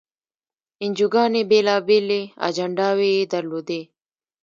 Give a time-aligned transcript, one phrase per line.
[0.83, 3.81] انجیوګانې بېلابېلې اجنډاوې یې درلودې.